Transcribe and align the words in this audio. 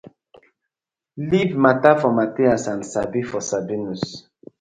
Leave 1.29 1.53
mata 1.63 1.91
for 1.95 2.11
Mathias 2.11 2.65
and 2.65 2.83
Sabi 2.83 3.21
for 3.21 3.39
Sabinus: 3.39 4.29